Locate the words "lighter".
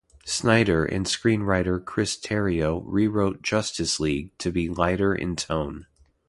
4.67-5.13